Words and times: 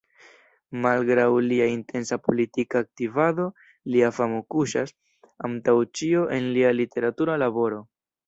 Malgraŭ 0.83 1.25
lia 1.47 1.65
intensa 1.71 2.17
politika 2.27 2.81
aktivado, 2.85 3.45
lia 3.97 4.09
famo 4.19 4.41
kuŝas, 4.55 4.95
antaŭ 5.49 5.77
ĉio, 5.99 6.27
en 6.39 6.51
lia 6.57 6.75
literatura 6.81 7.37
laboro. 7.47 7.83